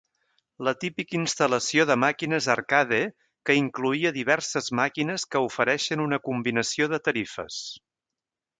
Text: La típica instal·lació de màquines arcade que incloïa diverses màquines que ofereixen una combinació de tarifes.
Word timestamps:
La 0.67 0.71
típica 0.83 1.17
instal·lació 1.17 1.85
de 1.89 1.97
màquines 2.03 2.47
arcade 2.53 2.99
que 3.49 3.57
incloïa 3.59 4.13
diverses 4.17 4.73
màquines 4.81 5.29
que 5.37 5.45
ofereixen 5.51 6.05
una 6.09 6.23
combinació 6.31 6.89
de 6.97 7.03
tarifes. 7.11 7.63